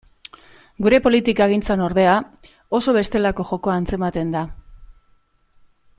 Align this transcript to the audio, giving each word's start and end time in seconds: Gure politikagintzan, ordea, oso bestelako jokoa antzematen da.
Gure 0.85 0.99
politikagintzan, 1.07 1.83
ordea, 1.89 2.15
oso 2.79 2.97
bestelako 2.97 3.47
jokoa 3.53 3.79
antzematen 3.83 4.35
da. 4.37 4.45